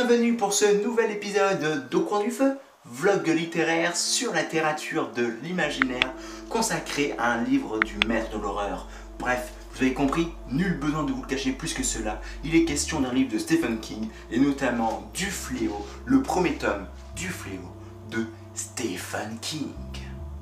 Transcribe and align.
Bienvenue 0.00 0.36
pour 0.36 0.52
ce 0.52 0.80
nouvel 0.84 1.10
épisode 1.10 1.88
d'Au 1.90 2.02
coin 2.02 2.22
du 2.22 2.30
feu, 2.30 2.56
vlog 2.84 3.26
littéraire 3.26 3.96
sur 3.96 4.32
la 4.32 4.42
littérature 4.42 5.10
de 5.10 5.34
l'imaginaire 5.42 6.14
consacré 6.48 7.16
à 7.18 7.32
un 7.32 7.42
livre 7.42 7.80
du 7.80 7.98
maître 8.06 8.30
de 8.30 8.40
l'horreur. 8.40 8.86
Bref, 9.18 9.52
vous 9.72 9.82
avez 9.82 9.94
compris, 9.94 10.28
nul 10.52 10.78
besoin 10.78 11.02
de 11.02 11.10
vous 11.10 11.22
le 11.22 11.26
cacher 11.26 11.50
plus 11.50 11.74
que 11.74 11.82
cela. 11.82 12.20
Il 12.44 12.54
est 12.54 12.64
question 12.64 13.00
d'un 13.00 13.12
livre 13.12 13.32
de 13.32 13.38
Stephen 13.38 13.80
King 13.80 14.08
et 14.30 14.38
notamment 14.38 15.10
du 15.14 15.26
fléau, 15.26 15.84
le 16.06 16.22
premier 16.22 16.54
tome 16.54 16.86
du 17.16 17.26
fléau 17.26 17.68
de 18.08 18.24
Stephen 18.54 19.36
King. 19.40 19.72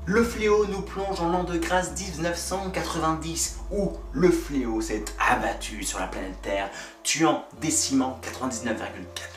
Le 0.04 0.22
fléau 0.22 0.66
nous 0.66 0.82
plonge 0.82 1.18
en 1.22 1.30
l'an 1.30 1.44
de 1.44 1.56
grâce 1.56 1.98
1990 1.98 3.60
où 3.72 3.92
le 4.12 4.30
fléau 4.30 4.82
s'est 4.82 5.06
abattu 5.18 5.82
sur 5.82 5.98
la 5.98 6.08
planète 6.08 6.42
Terre, 6.42 6.68
tuant, 7.02 7.46
décimant 7.58 8.20
99,4% 8.22 9.35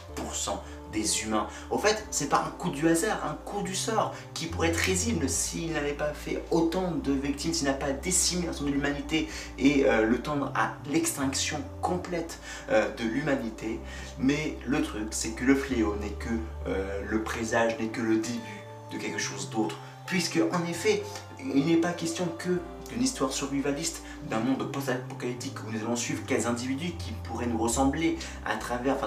des 0.92 1.24
humains. 1.24 1.48
Au 1.70 1.78
fait, 1.78 2.06
c'est 2.10 2.30
pas 2.30 2.44
un 2.48 2.52
coup 2.52 2.70
du 2.70 2.88
hasard, 2.88 3.24
un 3.26 3.38
coup 3.46 3.62
du 3.62 3.76
sort 3.76 4.14
qui 4.34 4.48
pourrait 4.48 4.70
être 4.70 4.78
risible 4.78 5.30
s'il 5.30 5.74
n'avait 5.74 5.94
pas 5.94 6.14
fait 6.14 6.44
autant 6.52 6.92
de 6.92 7.12
victimes, 7.12 7.54
s'il 7.54 7.68
n'a 7.68 7.74
pas 7.74 7.92
décimé 7.92 8.48
son 8.52 8.66
l'humanité 8.66 9.28
et 9.58 9.86
euh, 9.86 10.06
le 10.06 10.20
tendre 10.22 10.52
à 10.56 10.74
l'extinction 10.90 11.62
complète 11.82 12.40
euh, 12.70 12.90
de 12.96 13.04
l'humanité. 13.04 13.80
Mais 14.18 14.58
le 14.66 14.82
truc, 14.82 15.08
c'est 15.12 15.32
que 15.32 15.46
le 15.46 15.56
fléau 15.56 15.96
n'est 16.02 16.10
que 16.10 16.30
euh, 16.68 17.02
le 17.08 17.24
présage, 17.24 17.78
n'est 17.80 17.88
que 17.88 18.02
le 18.02 18.16
début 18.16 18.64
de 18.92 18.98
quelque 18.98 19.20
chose 19.20 19.50
d'autre 19.50 19.78
puisque 20.10 20.40
en 20.52 20.66
effet, 20.68 21.04
il 21.40 21.68
n'est 21.68 21.78
pas 21.78 21.94
question 21.94 22.28
que 22.38 22.60
d'une 22.90 23.04
histoire 23.04 23.32
survivaliste, 23.32 24.04
d'un 24.30 24.40
monde 24.40 24.72
post-apocalyptique 24.72 25.56
où 25.66 25.72
nous 25.72 25.80
allons 25.80 25.96
suivre 25.96 26.26
quelques 26.26 26.46
individus 26.46 26.94
qui 26.98 27.12
pourraient 27.24 27.48
nous 27.48 27.58
ressembler 27.58 28.18
à 28.46 28.56
travers, 28.56 28.98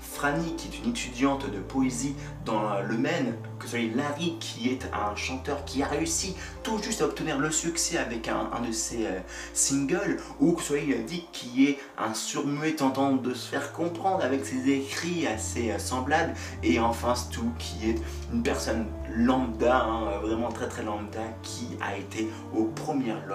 Franny, 0.00 0.54
qui 0.56 0.68
est 0.68 0.78
une 0.82 0.90
étudiante 0.90 1.50
de 1.50 1.58
poésie 1.58 2.14
dans 2.44 2.80
le 2.80 2.96
Maine, 2.96 3.34
que 3.58 3.64
ce 3.66 3.72
soit 3.72 3.94
Larry, 3.94 4.36
qui 4.40 4.68
est 4.70 4.86
un 4.92 5.14
chanteur 5.16 5.64
qui 5.64 5.82
a 5.82 5.86
réussi 5.86 6.36
tout 6.62 6.78
juste 6.82 7.02
à 7.02 7.06
obtenir 7.06 7.38
le 7.38 7.50
succès 7.50 7.98
avec 7.98 8.28
un, 8.28 8.48
de 8.66 8.72
ses 8.72 9.06
euh, 9.06 9.20
singles, 9.52 10.18
ou 10.40 10.52
que 10.52 10.62
soit 10.62 10.78
Dick, 11.06 11.28
qui 11.32 11.66
est 11.66 11.78
un 11.98 12.14
surmuet 12.14 12.72
tentant 12.72 13.12
de 13.12 13.34
se 13.34 13.48
faire 13.48 13.72
comprendre 13.72 14.24
avec 14.24 14.44
ses 14.44 14.68
écrits 14.70 15.26
assez 15.26 15.70
euh, 15.70 15.78
semblables, 15.78 16.34
et 16.62 16.80
enfin 16.80 17.14
Stu, 17.14 17.40
qui 17.58 17.90
est 17.90 17.98
une 18.32 18.42
personne 18.42 18.86
lambda, 19.14 19.84
hein, 19.84 20.18
vraiment 20.22 20.50
très 20.50 20.68
très 20.68 20.82
lambda, 20.82 21.20
qui 21.42 21.68
a 21.80 21.96
été 21.96 22.28
aux 22.54 22.64
premières 22.64 23.25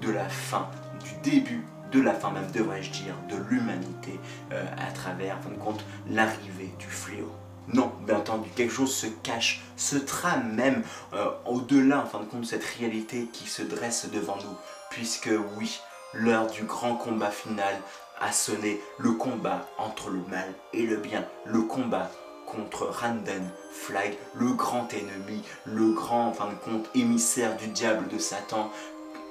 de 0.00 0.10
la 0.10 0.28
fin, 0.28 0.68
du 1.02 1.30
début 1.30 1.64
de 1.92 2.00
la 2.00 2.14
fin 2.14 2.30
même, 2.30 2.50
devrais-je 2.52 2.90
dire, 2.90 3.14
de 3.28 3.36
l'humanité 3.48 4.18
euh, 4.52 4.64
à 4.76 4.90
travers, 4.92 5.36
en 5.38 5.42
fin 5.42 5.50
de 5.50 5.56
compte, 5.56 5.84
l'arrivée 6.10 6.72
du 6.78 6.86
fléau. 6.86 7.30
Non, 7.72 7.92
bien 8.06 8.18
entendu, 8.18 8.48
quelque 8.54 8.72
chose 8.72 8.94
se 8.94 9.06
cache, 9.06 9.62
se 9.76 9.96
trame 9.96 10.54
même 10.54 10.82
euh, 11.14 11.30
au-delà, 11.46 12.00
en 12.00 12.06
fin 12.06 12.20
de 12.20 12.24
compte, 12.24 12.42
de 12.42 12.46
cette 12.46 12.64
réalité 12.64 13.28
qui 13.32 13.48
se 13.48 13.62
dresse 13.62 14.08
devant 14.10 14.36
nous. 14.36 14.56
Puisque 14.90 15.30
oui, 15.56 15.80
l'heure 16.12 16.46
du 16.48 16.64
grand 16.64 16.94
combat 16.96 17.30
final 17.30 17.74
a 18.20 18.32
sonné, 18.32 18.80
le 18.98 19.12
combat 19.12 19.66
entre 19.78 20.10
le 20.10 20.20
mal 20.28 20.48
et 20.72 20.86
le 20.86 20.96
bien, 20.96 21.24
le 21.44 21.62
combat 21.62 22.10
contre 22.46 22.86
Randen 22.86 23.50
Flag, 23.72 24.16
le 24.34 24.52
grand 24.52 24.88
ennemi, 24.94 25.42
le 25.66 25.92
grand, 25.92 26.28
en 26.28 26.32
fin 26.32 26.48
de 26.48 26.54
compte, 26.54 26.88
émissaire 26.94 27.56
du 27.56 27.66
diable 27.66 28.08
de 28.08 28.18
Satan, 28.18 28.70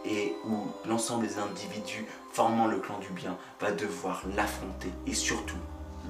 et 0.08 0.36
où 0.45 0.56
l'ensemble 0.88 1.28
des 1.28 1.38
individus 1.38 2.06
formant 2.31 2.67
le 2.67 2.78
clan 2.78 3.00
du 3.00 3.09
bien 3.09 3.38
va 3.59 3.72
devoir 3.72 4.23
l'affronter 4.36 4.89
et 5.08 5.14
surtout 5.14 5.58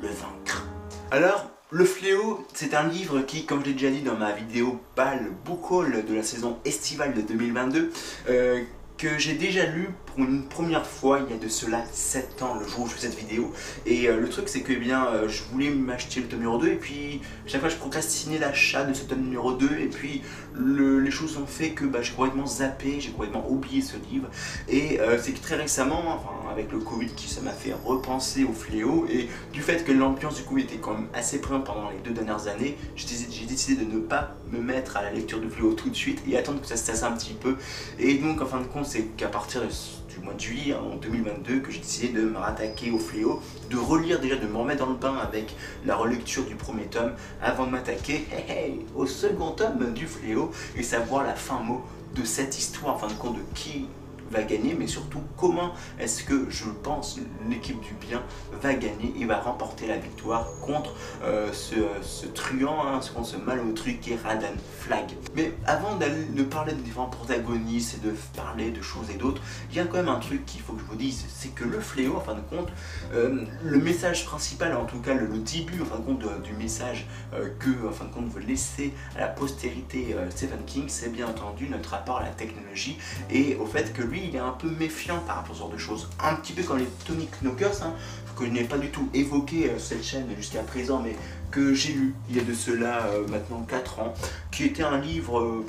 le 0.01 0.07
vaincre. 0.07 0.65
Alors, 1.11 1.45
Le 1.71 1.83
Fléau, 1.83 2.45
c'est 2.53 2.75
un 2.75 2.87
livre 2.87 3.21
qui, 3.21 3.45
comme 3.47 3.61
je 3.61 3.65
l'ai 3.65 3.73
déjà 3.73 3.89
dit 3.89 4.01
dans 4.01 4.15
ma 4.15 4.31
vidéo 4.31 4.79
Ball 4.95 5.31
Book 5.43 5.71
Haul 5.71 6.05
de 6.05 6.13
la 6.13 6.21
saison 6.21 6.59
estivale 6.63 7.15
de 7.15 7.21
2022, 7.21 7.91
euh, 8.29 8.63
que 8.97 9.17
j'ai 9.17 9.33
déjà 9.33 9.65
lu 9.65 9.89
pour 10.05 10.19
une 10.19 10.43
première 10.43 10.85
fois 10.85 11.19
il 11.25 11.33
y 11.33 11.37
a 11.37 11.41
de 11.41 11.49
cela 11.49 11.83
7 11.91 12.41
ans 12.41 12.55
le 12.55 12.67
jour 12.67 12.81
où 12.81 12.87
je 12.87 12.93
fais 12.93 13.01
cette 13.01 13.17
vidéo. 13.17 13.51
Et 13.85 14.07
euh, 14.07 14.19
le 14.19 14.29
truc 14.29 14.47
c'est 14.47 14.61
que 14.61 14.73
eh 14.73 14.77
bien 14.77 15.07
euh, 15.07 15.27
je 15.27 15.43
voulais 15.51 15.69
m'acheter 15.69 16.21
le 16.21 16.27
tome 16.27 16.39
numéro 16.39 16.57
2 16.57 16.67
et 16.67 16.75
puis 16.75 17.21
chaque 17.45 17.61
fois 17.61 17.69
je 17.69 17.75
procrastinais 17.75 18.39
l'achat 18.39 18.83
de 18.83 18.93
ce 18.93 19.03
tome 19.03 19.21
numéro 19.21 19.53
2 19.53 19.65
et 19.79 19.87
puis 19.87 20.21
les 20.57 21.11
choses 21.11 21.37
ont 21.37 21.45
fait 21.45 21.71
que 21.71 21.85
bah, 21.85 22.01
j'ai 22.01 22.13
complètement 22.13 22.45
zappé, 22.45 22.99
j'ai 22.99 23.11
complètement 23.11 23.49
oublié 23.49 23.81
ce 23.81 23.95
livre. 24.09 24.29
Et 24.69 24.99
euh, 24.99 25.17
c'est 25.21 25.33
que 25.33 25.41
très 25.41 25.55
récemment, 25.55 26.01
enfin, 26.07 26.51
avec 26.51 26.71
le 26.71 26.79
Covid 26.79 27.07
qui 27.07 27.27
ça 27.27 27.41
m'a 27.41 27.51
fait 27.51 27.73
repenser 27.83 28.43
au 28.43 28.53
fléau 28.53 29.05
et 29.09 29.29
du 29.51 29.61
fait 29.61 29.83
que 29.83 29.91
l'ambiance 29.91 30.35
du 30.35 30.43
coup 30.43 30.57
était 30.57 30.77
quand 30.77 30.93
même 30.93 31.07
assez 31.13 31.39
présente 31.41 31.65
pendant 31.65 31.89
les 31.89 31.97
deux 31.99 32.11
dernières 32.11 32.47
années, 32.47 32.77
j'ai 32.95 33.45
décidé 33.45 33.83
de 33.83 33.91
ne 33.91 33.99
pas 33.99 34.35
me 34.51 34.59
mettre 34.59 34.97
à 34.97 35.03
la 35.03 35.11
lecture 35.11 35.39
du 35.39 35.49
fléau 35.49 35.73
tout 35.73 35.89
de 35.89 35.95
suite 35.95 36.21
et 36.27 36.37
attendre 36.37 36.61
que 36.61 36.67
ça 36.67 36.77
se 36.77 36.87
tasse 36.87 37.03
un 37.03 37.11
petit 37.11 37.33
peu. 37.33 37.57
Et 37.99 38.15
donc 38.15 38.41
en 38.41 38.45
fin 38.45 38.61
de 38.61 38.65
compte 38.65 38.84
c'est 38.85 39.03
qu'à 39.17 39.27
partir 39.27 39.61
du 39.61 40.19
mois 40.23 40.33
de 40.33 40.39
juillet 40.39 40.73
hein, 40.73 40.83
en 40.93 40.95
2022 40.95 41.59
que 41.59 41.71
j'ai 41.71 41.79
décidé 41.79 42.09
de 42.09 42.21
me 42.21 42.37
rattaquer 42.37 42.91
au 42.91 42.99
fléau, 42.99 43.41
de 43.69 43.77
relire 43.77 44.19
déjà, 44.19 44.35
de 44.35 44.47
me 44.47 44.57
remettre 44.57 44.85
dans 44.85 44.91
le 44.91 44.97
bain 44.97 45.15
avec 45.17 45.55
la 45.85 45.95
relecture 45.95 46.45
du 46.45 46.55
premier 46.55 46.85
tome 46.85 47.13
avant 47.41 47.65
de 47.65 47.71
m'attaquer 47.71 48.25
au 48.95 49.05
second 49.05 49.51
tome 49.51 49.93
du 49.93 50.07
fléau 50.07 50.51
et 50.77 50.83
savoir 50.83 51.23
la 51.23 51.35
fin 51.35 51.59
mot 51.59 51.81
de 52.15 52.23
cette 52.23 52.57
histoire, 52.57 52.95
en 52.95 52.97
fin 52.97 53.07
de 53.07 53.13
compte 53.13 53.35
de 53.35 53.41
qui 53.53 53.87
va 54.31 54.43
gagner, 54.43 54.75
mais 54.77 54.87
surtout 54.87 55.21
comment 55.37 55.73
est-ce 55.99 56.23
que 56.23 56.49
je 56.49 56.65
pense 56.83 57.19
l'équipe 57.49 57.79
du 57.81 57.93
bien 57.93 58.23
va 58.61 58.73
gagner 58.73 59.13
et 59.19 59.25
va 59.25 59.39
remporter 59.39 59.87
la 59.87 59.97
victoire 59.97 60.47
contre 60.61 60.93
euh, 61.23 61.51
ce, 61.53 61.75
ce, 62.01 62.25
truand, 62.27 62.87
hein, 62.87 62.99
ce 63.01 63.37
malotru 63.37 63.97
qui 63.97 64.13
est 64.13 64.21
Radan 64.21 64.47
Flag. 64.79 65.05
Mais 65.35 65.53
avant 65.65 65.95
de 65.95 66.43
parler 66.43 66.73
de 66.73 66.81
différents 66.81 67.09
protagonistes 67.09 67.97
et 67.97 68.07
de 68.07 68.13
parler 68.35 68.71
de 68.71 68.81
choses 68.81 69.09
et 69.09 69.17
d'autres, 69.17 69.41
il 69.69 69.77
y 69.77 69.79
a 69.79 69.85
quand 69.85 69.97
même 69.97 70.09
un 70.09 70.19
truc 70.19 70.45
qu'il 70.45 70.61
faut 70.61 70.73
que 70.73 70.81
je 70.81 70.85
vous 70.85 70.95
dise, 70.95 71.25
c'est 71.29 71.53
que 71.53 71.63
le 71.63 71.79
fléau, 71.79 72.15
en 72.15 72.21
fin 72.21 72.35
de 72.35 72.41
compte, 72.41 72.69
euh, 73.13 73.43
le 73.63 73.77
message 73.77 74.25
principal, 74.25 74.75
en 74.75 74.85
tout 74.85 74.99
cas 74.99 75.13
le, 75.13 75.25
début 75.35 75.81
en 75.81 75.85
fin 75.85 75.97
de 75.97 76.05
compte 76.05 76.43
du 76.43 76.53
message 76.53 77.07
euh, 77.33 77.49
que 77.59 77.87
en 77.87 77.91
fin 77.91 78.05
de 78.05 78.13
compte 78.13 78.29
veut 78.29 78.41
laisser 78.41 78.93
à 79.15 79.21
la 79.21 79.27
postérité 79.27 80.15
Stephen 80.29 80.63
King, 80.65 80.85
c'est 80.87 81.11
bien 81.11 81.27
entendu 81.27 81.67
notre 81.69 81.91
rapport 81.91 82.17
à 82.17 82.23
la 82.23 82.29
technologie 82.29 82.97
et 83.29 83.55
au 83.57 83.65
fait 83.65 83.93
que 83.93 84.01
lui 84.01 84.14
il 84.27 84.35
est 84.35 84.39
un 84.39 84.51
peu 84.51 84.69
méfiant 84.69 85.19
par 85.25 85.37
rapport 85.37 85.51
à 85.51 85.55
ce 85.55 85.59
genre 85.59 85.69
de 85.69 85.77
choses. 85.77 86.09
Un 86.23 86.35
petit 86.35 86.53
peu 86.53 86.63
comme 86.63 86.79
les 86.79 86.87
Tony 87.05 87.27
Knockers, 87.41 87.83
hein, 87.83 87.93
que 88.37 88.45
je 88.45 88.51
n'ai 88.51 88.63
pas 88.63 88.77
du 88.77 88.89
tout 88.89 89.09
évoqué 89.13 89.69
euh, 89.69 89.79
cette 89.79 90.03
chaîne 90.03 90.27
jusqu'à 90.37 90.61
présent, 90.61 91.01
mais 91.01 91.15
que 91.51 91.73
j'ai 91.73 91.93
lu 91.93 92.13
il 92.29 92.35
y 92.35 92.39
a 92.39 92.43
de 92.43 92.53
cela 92.53 93.05
euh, 93.05 93.25
maintenant 93.27 93.61
4 93.67 93.99
ans, 93.99 94.13
qui 94.51 94.65
était 94.65 94.83
un 94.83 94.99
livre... 94.99 95.39
Euh, 95.39 95.65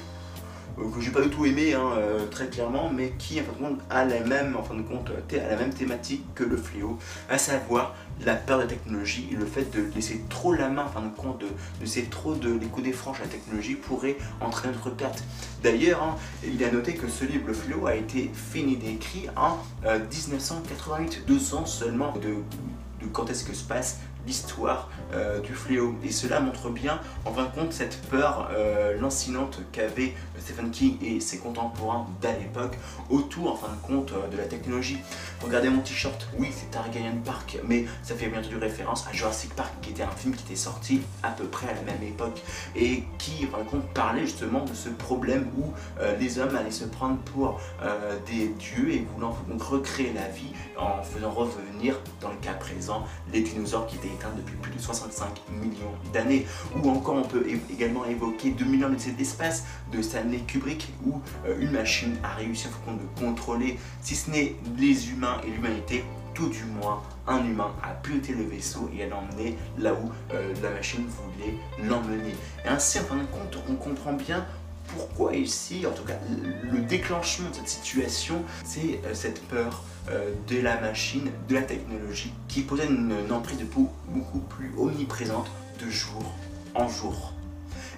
euh, 0.79 0.91
que 0.95 1.01
j'ai 1.01 1.11
pas 1.11 1.23
du 1.23 1.31
tout 1.31 1.47
aimé 1.47 1.73
hein, 1.73 1.93
très 2.31 2.49
clairement, 2.49 2.91
mais 2.95 3.15
qui 3.19 3.41
en 3.41 3.45
fin 3.45 3.53
de 3.53 3.59
compte 3.59 3.81
a 3.89 4.05
la 4.05 4.21
même, 4.21 4.57
en 4.57 4.63
fin 4.63 4.75
de 4.75 4.83
compte, 4.83 5.11
a 5.11 5.49
la 5.49 5.57
même 5.57 5.73
thématique 5.73 6.23
que 6.35 6.45
le 6.45 6.59
fléau, 6.59 6.99
à 7.31 7.39
savoir 7.39 7.95
la 8.25 8.35
peur 8.35 8.59
de 8.59 8.63
la 8.63 8.69
technologie 8.69 9.29
et 9.31 9.37
le 9.37 9.47
fait 9.47 9.71
de 9.71 9.85
laisser 9.95 10.23
trop 10.29 10.53
la 10.53 10.69
main, 10.69 10.85
en 10.85 10.89
fin 10.89 11.03
de 11.03 11.15
compte, 11.15 11.41
de, 11.41 11.47
laisser 11.81 12.05
trop 12.05 12.35
de 12.35 12.53
les 12.53 12.67
coups 12.67 12.89
à 12.89 13.23
la 13.23 13.29
technologie 13.29 13.75
pourrait 13.75 14.17
entraîner 14.41 14.75
notre 14.75 14.91
perte. 14.91 15.23
D'ailleurs, 15.63 16.03
hein, 16.03 16.17
il 16.45 16.63
a 16.65 16.71
noté 16.71 16.95
que 16.95 17.09
ce 17.09 17.25
livre, 17.25 17.45
le 17.49 17.87
a 17.87 17.95
été 17.95 18.31
fini 18.33 18.77
d'écrit 18.77 19.29
en 19.37 19.59
1988, 19.85 21.19
euh, 21.19 21.27
deux 21.27 21.55
ans 21.55 21.67
seulement 21.67 22.13
de, 22.13 22.37
de 23.05 23.11
quand 23.13 23.29
est-ce 23.31 23.45
que 23.45 23.55
se 23.55 23.65
passe 23.65 24.01
l'histoire 24.27 24.91
euh, 25.15 25.41
du 25.41 25.55
fléau. 25.55 25.95
Et 26.05 26.11
cela 26.11 26.41
montre 26.41 26.69
bien, 26.71 27.01
en 27.25 27.33
fin 27.33 27.45
de 27.45 27.51
compte, 27.51 27.73
cette 27.73 28.03
peur 28.09 28.51
euh, 28.53 28.99
lancinante 28.99 29.61
qu'avaient 29.73 30.15
Stephen 30.39 30.71
King 30.71 30.99
et 31.03 31.21
ses 31.21 31.39
contemporains 31.39 32.07
d'à 32.21 32.33
l'époque 32.33 32.77
autour, 33.09 33.53
en 33.53 33.57
fin 33.57 33.69
de 33.69 33.87
compte, 33.87 34.13
euh, 34.13 34.29
de 34.29 34.37
la 34.37 34.45
technologie. 34.45 34.99
Regardez 35.43 35.69
mon 35.69 35.81
t-shirt, 35.81 36.29
oui, 36.39 36.49
c'est 36.53 36.71
Targaryen 36.71 37.17
Park, 37.25 37.59
mais 37.67 37.85
ça 38.03 38.15
fait 38.15 38.27
bien 38.27 38.41
entendu 38.41 38.57
référence 38.57 39.07
à 39.07 39.13
Jurassic 39.13 39.55
Park, 39.55 39.73
qui 39.81 39.91
était 39.91 40.03
un 40.03 40.11
film 40.11 40.35
qui 40.35 40.45
était 40.45 40.57
sorti 40.57 41.03
à 41.23 41.31
peu 41.31 41.45
près 41.45 41.69
à 41.69 41.75
la 41.75 41.83
même 41.83 42.03
époque 42.03 42.43
et 42.75 43.05
qui, 43.19 43.47
en 43.47 43.57
fin 43.57 43.65
de 43.65 43.69
compte, 43.69 43.87
parlait 43.95 44.27
justement 44.27 44.65
de 44.65 44.75
ce 44.75 44.89
problème 44.89 45.47
où 45.59 45.73
les 46.19 46.39
hommes 46.39 46.55
allaient 46.57 46.71
se 46.71 46.85
prendre 46.85 47.19
pour 47.19 47.61
des 48.27 48.49
dieux 48.49 48.93
et 48.93 49.07
voulant 49.15 49.37
donc 49.49 49.63
recréer 49.63 50.13
la 50.13 50.29
vie 50.29 50.53
en 50.79 51.03
faisant 51.03 51.31
revenir, 51.31 52.01
dans 52.21 52.31
le 52.31 52.37
cas 52.37 52.55
présent, 52.55 53.05
les 53.33 53.41
dinosaures 53.41 53.87
qui 53.87 53.97
étaient 53.97 54.09
depuis 54.37 54.57
plus 54.57 54.73
de 54.73 54.81
65 54.81 55.29
millions 55.61 55.95
d'années. 56.13 56.47
Ou 56.83 56.91
encore 56.91 57.17
on 57.17 57.23
peut 57.23 57.47
également 57.71 58.05
évoquer 58.05 58.51
2 58.51 58.65
millions 58.65 58.89
de 58.89 58.97
d'espace 59.17 59.65
de 59.93 60.03
Stanley 60.03 60.41
Kubrick 60.47 60.93
où 61.07 61.21
euh, 61.47 61.57
une 61.61 61.71
machine 61.71 62.17
a 62.23 62.35
réussi 62.35 62.67
en 62.67 62.93
de 62.95 63.21
contrôler, 63.21 63.79
si 64.01 64.15
ce 64.15 64.31
n'est 64.31 64.57
les 64.77 65.11
humains 65.11 65.41
et 65.47 65.51
l'humanité, 65.51 66.05
tout 66.35 66.49
du 66.49 66.65
moins 66.65 67.03
un 67.27 67.45
humain 67.45 67.73
a 67.83 67.91
piloté 67.91 68.33
le 68.33 68.45
vaisseau 68.45 68.91
et 68.97 69.05
a 69.05 69.07
l'emmené 69.07 69.57
là 69.79 69.95
où 69.95 70.11
euh, 70.35 70.53
la 70.63 70.71
machine 70.71 71.05
voulait 71.07 71.55
l'emmener. 71.83 72.35
Et 72.65 72.69
ainsi, 72.69 72.99
en 72.99 73.05
fin 73.05 73.17
de 73.17 73.25
compte, 73.25 73.59
on 73.69 73.75
comprend 73.75 74.13
bien 74.13 74.45
pourquoi 74.89 75.35
ici, 75.35 75.85
en 75.87 75.93
tout 75.93 76.05
cas 76.05 76.19
le 76.31 76.81
déclenchement 76.81 77.51
de 77.51 77.57
cette 77.57 77.69
situation, 77.69 78.43
c'est 78.65 79.01
euh, 79.05 79.15
cette 79.15 79.43
peur 79.49 79.83
de 80.49 80.61
la 80.61 80.81
machine, 80.81 81.31
de 81.49 81.55
la 81.55 81.63
technologie, 81.63 82.33
qui 82.49 82.63
possède 82.63 82.91
une, 82.91 83.15
une 83.27 83.33
emprise 83.33 83.59
de 83.59 83.65
peau 83.65 83.91
beaucoup 84.09 84.41
plus 84.41 84.73
omniprésente 84.79 85.51
de 85.85 85.91
jour 85.91 86.23
en 86.75 86.89
jour. 86.89 87.33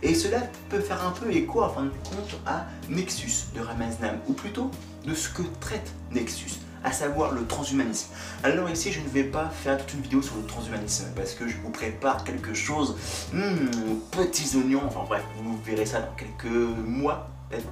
Et 0.02 0.14
cela 0.14 0.42
peut 0.68 0.80
faire 0.80 1.04
un 1.04 1.10
peu 1.10 1.30
écho, 1.32 1.62
en 1.62 1.68
fin 1.68 1.84
de 1.84 1.90
compte, 1.90 2.40
à 2.46 2.66
Nexus 2.88 3.46
de 3.54 3.60
Ramaznam, 3.60 4.18
ou 4.28 4.32
plutôt 4.32 4.70
de 5.04 5.14
ce 5.14 5.28
que 5.28 5.42
traite 5.60 5.92
Nexus, 6.12 6.60
à 6.84 6.92
savoir 6.92 7.32
le 7.32 7.44
transhumanisme. 7.46 8.10
Alors 8.44 8.70
ici, 8.70 8.92
je 8.92 9.00
ne 9.00 9.08
vais 9.08 9.24
pas 9.24 9.50
faire 9.50 9.76
toute 9.78 9.94
une 9.94 10.02
vidéo 10.02 10.22
sur 10.22 10.36
le 10.36 10.44
transhumanisme, 10.44 11.06
parce 11.16 11.34
que 11.34 11.48
je 11.48 11.56
vous 11.56 11.70
prépare 11.70 12.22
quelque 12.22 12.54
chose, 12.54 12.96
hmm, 13.32 13.96
petits 14.12 14.56
oignons, 14.56 14.82
enfin 14.86 15.04
bref, 15.06 15.22
vous 15.42 15.58
verrez 15.64 15.86
ça 15.86 16.00
dans 16.00 16.14
quelques 16.14 16.52
mois, 16.86 17.28
peut-être 17.50 17.66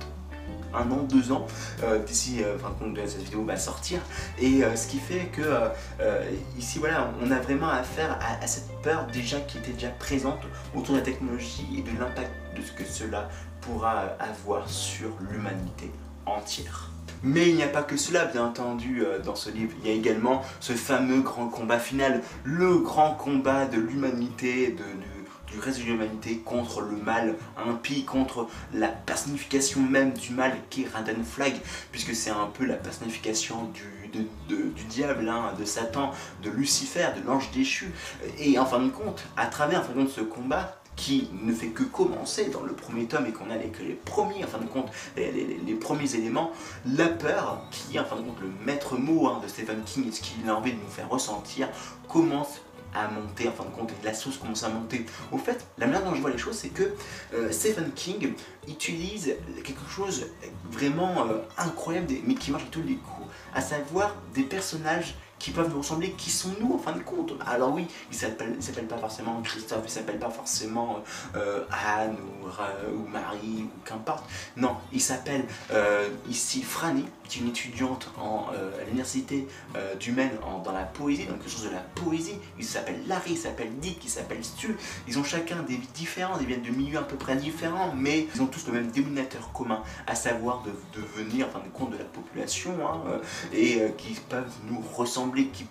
un 0.76 0.90
an, 0.90 1.02
deux 1.02 1.32
ans, 1.32 1.46
euh, 1.82 1.99
d'ici 1.99 2.43
euh, 2.43 2.58
fin 2.58 2.70
de 2.70 2.75
compte 2.75 2.99
cette 3.06 3.23
vidéo 3.23 3.44
va 3.44 3.56
sortir. 3.56 4.00
Et 4.38 4.62
euh, 4.62 4.76
ce 4.76 4.88
qui 4.88 4.99
fait 4.99 5.26
que 5.32 5.43
ici 6.58 6.78
voilà, 6.78 7.11
on 7.23 7.31
a 7.31 7.38
vraiment 7.38 7.69
affaire 7.69 8.19
à, 8.43 8.46
cette 8.46 8.69
peur 8.82 9.06
déjà 9.12 9.40
qui 9.40 9.58
était 9.58 9.73
déjà 9.73 9.88
présente 9.88 10.40
autour 10.75 10.94
de 10.94 11.00
la 11.00 11.05
technologie 11.05 11.67
et 11.78 11.82
de 11.82 11.99
l'impact 11.99 12.31
de 12.56 12.62
ce 12.62 12.73
que 12.73 12.84
cela 12.84 13.28
pourra 13.61 14.17
avoir 14.20 14.69
sur 14.69 15.08
l'humanité 15.31 15.90
entière. 16.25 16.90
Mais 17.22 17.49
il 17.49 17.56
n'y 17.56 17.62
a 17.62 17.69
pas 17.69 17.82
que 17.82 17.96
cela, 17.96 18.26
bien 18.26 18.44
entendu, 18.44 19.02
dans 19.25 19.34
ce 19.34 19.50
livre. 19.50 19.72
Il 19.81 19.88
y 19.88 19.93
a 19.93 19.94
également 19.94 20.43
ce 20.61 20.75
fameux 20.75 21.22
grand 21.22 21.49
combat 21.49 21.79
final, 21.79 22.22
le 22.44 22.79
grand 22.79 23.14
combat 23.14 23.67
de 23.67 23.79
l'humanité, 23.79 24.69
de, 24.69 24.76
de 24.76 25.16
du 25.56 25.62
reste 25.62 25.79
de 25.79 25.85
l'humanité 25.85 26.38
contre 26.44 26.82
le 26.82 26.97
mal 26.97 27.35
impie, 27.56 28.05
contre 28.05 28.47
la 28.75 28.88
personnification 28.88 29.81
même 29.81 30.12
du 30.12 30.32
mal 30.32 30.53
qui 30.69 30.82
est 30.82 30.88
Raden 30.88 31.25
Flag, 31.25 31.55
puisque 31.91 32.14
c'est 32.14 32.31
un 32.31 32.47
peu 32.53 32.67
la 32.67 32.75
personnification 32.75 33.70
du, 33.73 34.25
du 34.49 34.85
diable, 34.85 35.29
hein, 35.29 35.55
de 35.58 35.64
Satan, 35.64 36.12
de 36.43 36.50
Lucifer, 36.50 37.08
de 37.17 37.26
l'ange 37.26 37.50
déchu. 37.53 37.91
Et 38.38 38.58
en 38.58 38.67
fin 38.67 38.81
de 38.81 38.91
compte, 38.91 39.25
à 39.37 39.47
travers 39.47 39.81
en 39.81 39.85
fin 39.85 39.93
de 39.94 40.00
compte, 40.00 40.11
ce 40.11 40.20
combat, 40.20 40.79
qui 40.97 41.29
ne 41.43 41.53
fait 41.53 41.69
que 41.69 41.82
commencer 41.82 42.47
dans 42.47 42.62
le 42.62 42.73
premier 42.73 43.05
tome 43.05 43.26
et 43.26 43.32
qu'on 43.32 43.50
a 43.50 43.56
les, 43.56 43.70
les 43.87 43.94
premiers, 43.94 44.43
en 44.43 44.47
fin 44.47 44.58
de 44.58 44.67
compte, 44.67 44.91
les, 45.17 45.75
premiers 45.75 46.14
éléments, 46.14 46.50
la 46.87 47.06
peur, 47.06 47.62
qui 47.70 47.97
est 47.97 48.00
en 48.00 48.05
fin 48.05 48.17
de 48.17 48.23
compte 48.23 48.41
le 48.41 48.50
maître 48.64 48.97
mot 48.97 49.29
hein, 49.29 49.41
de 49.43 49.49
Stephen 49.49 49.82
King 49.85 50.08
et 50.08 50.12
ce 50.12 50.23
qu'il 50.23 50.49
a 50.49 50.56
envie 50.56 50.73
de 50.73 50.79
nous 50.79 50.88
faire 50.88 51.08
ressentir, 51.11 51.69
commence 52.08 52.62
à 52.94 53.09
monter, 53.09 53.49
en 53.49 53.53
fin 53.53 53.65
de 53.65 53.71
compte, 53.71 53.91
et 53.91 54.05
la 54.05 54.15
sauce 54.15 54.37
commence 54.38 54.65
à 54.65 54.69
monter. 54.69 55.06
Au 55.33 55.38
fait, 55.38 55.67
la 55.79 55.87
manière 55.87 56.05
dont 56.05 56.15
je 56.15 56.21
vois 56.21 56.31
les 56.31 56.38
choses, 56.38 56.56
c'est 56.56 56.69
que 56.69 56.94
euh, 57.35 57.50
Stephen 57.50 57.91
King 57.94 58.33
utilise 58.69 59.35
quelque 59.65 59.88
chose 59.88 60.27
vraiment 60.71 61.27
euh, 61.27 61.38
incroyable, 61.59 62.12
mais 62.25 62.35
qui 62.35 62.50
marche 62.50 62.65
à 62.65 62.71
tous 62.71 62.83
les 62.83 62.97
coups, 62.97 63.29
à 63.55 63.61
savoir 63.61 64.15
des 64.35 64.43
personnages 64.43 65.15
qui 65.38 65.50
peuvent 65.50 65.71
nous 65.71 65.79
ressembler, 65.79 66.12
qui 66.12 66.31
sont 66.31 66.50
nous 66.61 66.75
en 66.75 66.79
fin 66.79 66.93
de 66.93 67.03
compte. 67.03 67.33
Alors 67.47 67.75
oui, 67.75 67.87
il 68.11 68.15
ne 68.15 68.61
s'appelle 68.61 68.87
pas 68.87 68.99
forcément 68.99 69.41
Christophe, 69.43 69.83
il 69.85 69.91
s'appelle 69.91 70.19
pas 70.19 70.31
forcément 70.31 71.03
euh, 71.37 71.65
Anne 71.71 72.17
ou, 72.17 72.47
ou, 72.97 73.09
Marie 73.09 73.65
ou 73.65 73.85
qu'importe. 73.85 74.25
Non, 74.56 74.77
il 74.93 75.00
s'appelle 75.00 75.44
euh, 75.73 76.09
ici 76.29 76.62
Franny, 76.62 77.05
qui 77.29 77.38
est 77.38 77.43
une 77.43 77.49
étudiante 77.49 78.11
en, 78.19 78.47
euh, 78.55 78.81
à 78.81 78.85
l'université 78.85 79.47
euh, 79.77 79.94
du 79.97 80.12
Maine 80.12 80.38
dans 80.65 80.73
la 80.73 80.85
poésie, 80.85 81.27
donc 81.27 81.39
quelque 81.39 81.50
chose 81.50 81.65
de 81.65 81.71
la 81.71 81.81
poésie. 81.81 82.39
Il 82.59 82.65
s'appelle 82.65 83.00
Larry, 83.06 83.32
il 83.32 83.39
s'appelle 83.39 83.71
Dick, 83.79 84.05
il 84.05 84.11
s'appelle 84.11 84.44
Stu. 84.44 84.77
Ils 85.09 85.19
ont 85.19 85.25
chacun 85.25 85.62
des 85.62 85.77
vies 85.77 85.89
différentes, 85.94 86.39
ils 86.41 86.47
viennent 86.47 86.62
de 86.62 86.71
milieux 86.71 86.99
à 86.99 87.03
peu 87.03 87.17
près 87.17 87.37
différents, 87.37 87.93
mais 87.94 88.27
ils 88.35 88.43
ont 88.43 88.47
tous 88.47 88.67
le 88.67 88.73
même 88.73 88.91
dénominateur 88.91 89.53
commun, 89.53 89.82
à 90.06 90.15
savoir 90.15 90.62
de, 90.62 90.71
devenir 90.99 91.49
en 91.49 91.50
fin 91.50 91.59
de 91.59 91.69
compte 91.73 91.91
de 91.91 91.99
la 91.99 92.05
population 92.05 92.73
hein, 92.87 93.00
euh, 93.09 93.19
et 93.53 93.81
euh, 93.81 93.89
qui 93.97 94.15
peuvent 94.29 94.53
nous 94.71 94.81
ressembler, 94.94 95.25
qui 95.32 95.67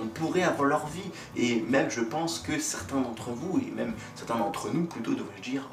on 0.00 0.06
pourrait 0.06 0.42
avoir 0.42 0.68
leur 0.68 0.86
vie. 0.86 1.10
Et 1.36 1.60
même 1.62 1.90
je 1.90 2.00
pense 2.00 2.38
que 2.38 2.58
certains 2.58 3.00
d'entre 3.00 3.30
vous, 3.30 3.58
et 3.58 3.70
même 3.70 3.94
certains 4.14 4.36
d'entre 4.36 4.70
nous 4.72 4.86
plutôt, 4.86 5.14
devrais-je 5.14 5.50
dire, 5.50 5.68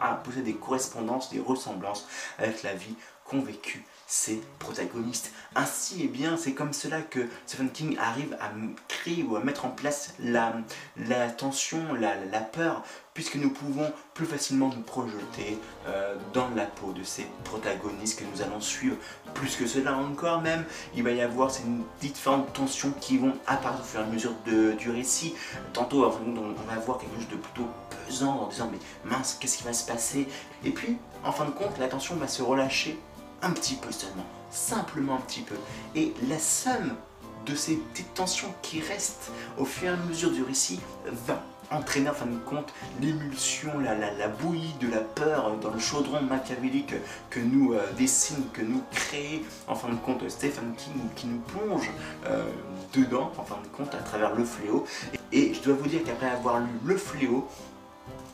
à 0.00 0.14
possède 0.14 0.44
des 0.44 0.54
correspondances, 0.54 1.30
des 1.30 1.40
ressemblances 1.40 2.06
avec 2.38 2.62
la 2.62 2.74
vie 2.74 2.94
vécu 3.38 3.84
ces 4.10 4.42
protagonistes. 4.58 5.30
Ainsi, 5.54 6.02
et 6.02 6.04
eh 6.06 6.08
bien, 6.08 6.36
c'est 6.36 6.52
comme 6.52 6.72
cela 6.72 7.00
que 7.00 7.28
Stephen 7.46 7.70
King 7.70 7.96
arrive 7.96 8.36
à 8.40 8.50
créer 8.88 9.22
ou 9.22 9.36
à 9.36 9.40
mettre 9.40 9.66
en 9.66 9.70
place 9.70 10.14
la, 10.18 10.52
tension, 11.36 11.94
la, 11.94 12.40
peur, 12.40 12.82
puisque 13.14 13.36
nous 13.36 13.50
pouvons 13.50 13.92
plus 14.14 14.26
facilement 14.26 14.68
nous 14.74 14.82
projeter 14.82 15.60
euh, 15.86 16.16
dans 16.34 16.48
la 16.56 16.66
peau 16.66 16.90
de 16.90 17.04
ces 17.04 17.24
protagonistes 17.44 18.18
que 18.18 18.24
nous 18.24 18.42
allons 18.42 18.60
suivre. 18.60 18.96
Plus 19.32 19.54
que 19.54 19.68
cela 19.68 19.96
encore 19.96 20.42
même, 20.42 20.64
il 20.96 21.04
va 21.04 21.12
y 21.12 21.22
avoir 21.22 21.52
ces 21.52 21.62
différentes 22.00 22.52
tensions 22.52 22.92
qui 23.00 23.16
vont 23.16 23.34
apparaître 23.46 23.82
au 23.82 23.84
fur 23.84 24.00
et 24.00 24.02
à 24.02 24.06
mesure 24.06 24.34
du 24.76 24.90
récit. 24.90 25.36
Tantôt, 25.72 26.04
on 26.04 26.64
va 26.68 26.80
voir 26.84 26.98
quelque 26.98 27.14
chose 27.14 27.28
de 27.28 27.36
plutôt 27.36 27.68
pesant 28.08 28.40
en 28.40 28.48
disant 28.48 28.68
mais 28.72 28.78
mince, 29.08 29.38
qu'est-ce 29.40 29.58
qui 29.58 29.64
va 29.64 29.72
se 29.72 29.86
passer? 29.86 30.26
Et 30.64 30.70
puis, 30.70 30.98
en 31.22 31.30
fin 31.30 31.44
de 31.44 31.50
compte, 31.50 31.78
la 31.78 31.86
tension 31.86 32.16
va 32.16 32.26
se 32.26 32.42
relâcher 32.42 32.98
un 33.42 33.50
petit 33.50 33.74
peu 33.74 33.92
seulement, 33.92 34.26
simplement 34.50 35.16
un 35.16 35.20
petit 35.20 35.42
peu. 35.42 35.56
Et 35.94 36.12
la 36.28 36.38
somme 36.38 36.94
de 37.46 37.54
ces 37.54 37.76
petites 37.76 38.14
tensions 38.14 38.52
qui 38.62 38.80
restent 38.80 39.30
au 39.58 39.64
fur 39.64 39.88
et 39.88 39.92
à 39.92 39.96
mesure 39.96 40.30
du 40.30 40.42
récit 40.42 40.80
va 41.26 41.42
entraîner 41.70 42.10
en 42.10 42.14
fin 42.14 42.26
de 42.26 42.36
compte 42.38 42.72
l'émulsion, 43.00 43.78
la, 43.78 44.28
bouillie 44.28 44.74
de 44.80 44.88
la 44.88 45.00
peur 45.00 45.56
dans 45.58 45.70
le 45.70 45.78
chaudron 45.78 46.20
machiavélique 46.22 46.94
que 47.30 47.40
nous 47.40 47.74
euh, 47.74 47.80
dessine, 47.96 48.44
que 48.52 48.62
nous 48.62 48.82
crée 48.90 49.44
en 49.68 49.74
fin 49.74 49.88
de 49.88 49.96
compte 49.96 50.28
Stephen 50.28 50.74
King, 50.76 51.00
qui 51.14 51.26
nous 51.28 51.38
plonge 51.38 51.90
euh, 52.26 52.44
dedans 52.92 53.30
en 53.38 53.44
fin 53.44 53.58
de 53.62 53.68
compte 53.68 53.94
à 53.94 53.98
travers 54.02 54.34
le 54.34 54.44
fléau. 54.44 54.84
Et 55.32 55.54
je 55.54 55.62
dois 55.62 55.74
vous 55.74 55.88
dire 55.88 56.02
qu'après 56.04 56.30
avoir 56.30 56.58
lu 56.58 56.66
le 56.84 56.96
fléau, 56.96 57.48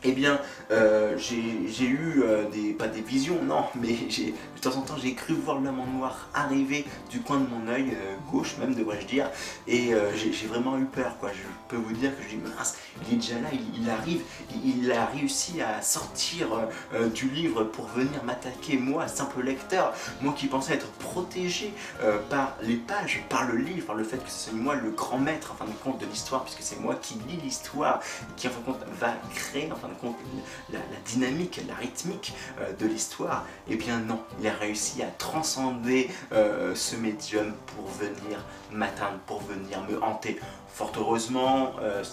eh 0.03 0.11
bien, 0.11 0.39
euh, 0.71 1.17
j'ai 1.17 1.85
eu 1.85 2.23
euh, 2.23 2.49
des, 2.49 2.73
pas 2.73 2.87
des 2.87 3.01
visions, 3.01 3.41
non, 3.43 3.65
mais 3.81 3.93
de 3.93 4.61
temps 4.61 4.77
en 4.77 4.81
temps 4.81 4.97
j'ai 5.01 5.13
cru 5.13 5.33
voir 5.33 5.59
l'homme 5.59 5.79
en 5.79 5.97
noir 5.97 6.29
arriver 6.33 6.85
du 7.09 7.21
coin 7.21 7.39
de 7.39 7.47
mon 7.47 7.71
œil, 7.71 7.91
euh, 7.91 8.15
gauche 8.31 8.57
même 8.59 8.75
devrais-je 8.75 9.07
dire, 9.07 9.29
et 9.67 9.91
j'ai 10.15 10.47
vraiment 10.47 10.77
eu 10.77 10.85
peur, 10.85 11.17
quoi. 11.19 11.31
Je 11.33 11.43
peux 11.67 11.81
vous 11.81 11.93
dire 11.93 12.15
que 12.17 12.23
je 12.23 12.29
dis, 12.29 12.37
mince, 12.37 12.77
il 13.05 13.13
est 13.13 13.17
déjà 13.17 13.39
là, 13.39 13.49
il, 13.75 13.89
arrive, 13.89 14.21
il, 14.63 14.91
a 14.91 15.05
réussi 15.05 15.61
à 15.61 15.81
sortir 15.81 16.47
euh, 16.93 17.09
du 17.09 17.29
livre 17.29 17.63
pour 17.63 17.85
venir 17.87 18.23
m'attaquer, 18.23 18.77
moi, 18.77 19.07
simple 19.07 19.41
lecteur, 19.41 19.93
moi 20.21 20.33
qui 20.37 20.47
pensais 20.47 20.73
être 20.73 20.87
protégé 20.93 21.73
euh, 22.01 22.19
par 22.29 22.55
les 22.61 22.75
pages, 22.75 23.23
par 23.29 23.45
le 23.45 23.57
livre, 23.57 23.87
par 23.87 23.95
le 23.95 24.03
fait 24.03 24.17
que 24.17 24.29
c'est 24.29 24.53
moi 24.53 24.75
le 24.75 24.91
grand 24.91 25.19
maître, 25.19 25.51
en 25.51 25.55
fin 25.55 25.65
de 25.65 25.97
de 25.99 26.05
l'histoire, 26.05 26.43
puisque 26.43 26.61
c'est 26.61 26.79
moi 26.79 26.95
qui 26.95 27.15
lis 27.27 27.37
l'histoire, 27.43 28.01
qui 28.35 28.47
en 28.47 28.51
fin 28.51 28.59
de 28.59 28.65
compte 28.65 28.85
va 28.99 29.13
créer, 29.33 29.71
en 29.71 29.75
fin 29.75 29.87
de 29.87 29.93
compte, 29.93 30.17
la, 30.71 30.79
dynamique, 31.05 31.61
la 31.67 31.75
rythmique 31.75 32.33
euh, 32.59 32.73
de 32.73 32.85
l'histoire, 32.85 33.45
eh 33.69 33.75
bien 33.75 33.99
non, 33.99 34.21
il 34.39 34.47
a 34.47 34.53
réussi 34.53 35.01
à 35.01 35.07
transcender 35.07 36.09
ce 36.75 36.95
médium 36.95 37.53
pour 37.67 37.87
venir 37.87 38.43
m'atteindre, 38.71 39.17
pour 39.25 39.41
venir 39.41 39.81
me 39.89 40.01
hanter. 40.03 40.39
Fort 40.77 40.91
heureusement, 40.95 41.71
euh, 41.81 42.03